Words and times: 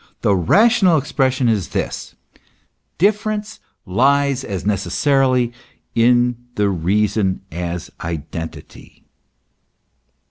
The 0.21 0.35
rational 0.35 0.97
expression 0.97 1.47
is 1.47 1.67
this: 1.67 2.15
Difference 2.97 3.59
lies 3.85 4.43
as 4.43 4.65
necessarily 4.65 5.53
in 5.93 6.37
the 6.55 6.69
reason 6.69 7.41
as 7.51 7.91
identity. 8.01 9.03